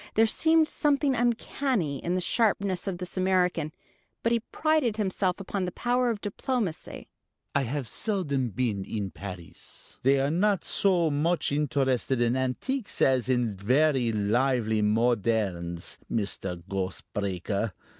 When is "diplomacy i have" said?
6.21-7.87